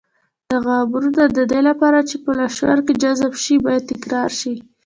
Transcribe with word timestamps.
دغه 0.51 0.71
امرونه 0.83 1.23
د 1.37 1.39
دې 1.51 1.61
لپاره 1.69 1.99
چې 2.09 2.15
په 2.23 2.29
لاشعور 2.39 2.79
کې 2.85 2.93
جذب 3.01 3.33
شي 3.43 3.55
بايد 3.65 3.83
تکرار 3.91 4.29
شي. 4.39 4.53